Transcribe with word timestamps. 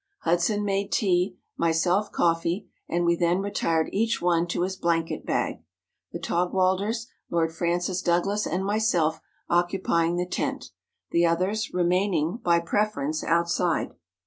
Hudson 0.21 0.65
made 0.65 0.91
tea, 0.91 1.37
myself 1.57 2.11
coffee, 2.11 2.67
and 2.89 3.05
we 3.05 3.15
then 3.15 3.37
re¬ 3.37 3.53
tired 3.53 3.87
each 3.91 4.19
one 4.19 4.47
to 4.47 4.63
his 4.63 4.75
blanket 4.75 5.27
bag; 5.27 5.63
the 6.11 6.17
Taugwalders, 6.17 7.05
Lord 7.29 7.53
Francis 7.53 8.01
Douglas, 8.01 8.47
and 8.47 8.65
myself, 8.65 9.19
occupying 9.47 10.15
the 10.15 10.25
tent, 10.25 10.71
the 11.11 11.27
others 11.27 11.71
remaining, 11.71 12.37
by 12.37 12.59
preference, 12.61 13.23
outside. 13.23 13.93